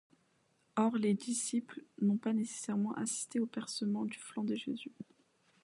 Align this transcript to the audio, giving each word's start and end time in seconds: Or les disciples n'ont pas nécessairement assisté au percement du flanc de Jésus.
Or 0.77 0.97
les 0.97 1.13
disciples 1.13 1.83
n'ont 2.01 2.17
pas 2.17 2.33
nécessairement 2.33 2.93
assisté 2.95 3.39
au 3.39 3.45
percement 3.45 4.03
du 4.03 4.17
flanc 4.17 4.43
de 4.43 4.55
Jésus. 4.55 4.95